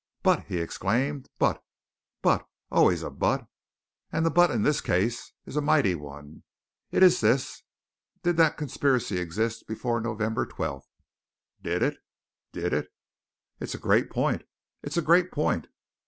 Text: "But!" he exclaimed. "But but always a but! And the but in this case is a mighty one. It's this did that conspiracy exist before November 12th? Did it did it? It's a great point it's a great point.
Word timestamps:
"But!" 0.23 0.45
he 0.45 0.57
exclaimed. 0.57 1.29
"But 1.37 1.63
but 2.23 2.49
always 2.71 3.03
a 3.03 3.11
but! 3.11 3.45
And 4.11 4.25
the 4.25 4.31
but 4.31 4.49
in 4.49 4.63
this 4.63 4.81
case 4.81 5.31
is 5.45 5.55
a 5.55 5.61
mighty 5.61 5.93
one. 5.93 6.41
It's 6.89 7.21
this 7.21 7.61
did 8.23 8.35
that 8.37 8.57
conspiracy 8.57 9.19
exist 9.19 9.67
before 9.67 10.01
November 10.01 10.47
12th? 10.47 10.87
Did 11.61 11.83
it 11.83 11.97
did 12.51 12.73
it? 12.73 12.91
It's 13.59 13.75
a 13.75 13.77
great 13.77 14.09
point 14.09 14.41
it's 14.81 14.97
a 14.97 15.03
great 15.03 15.31
point. 15.31 15.67